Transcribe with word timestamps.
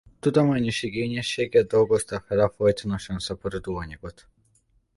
Tudományos 0.19 0.83
igényességgel 0.83 1.63
dolgozta 1.63 2.19
fel 2.19 2.39
a 2.39 2.49
folytonosan 2.49 3.19
szaporodó 3.19 3.75
anyagot. 3.75 4.27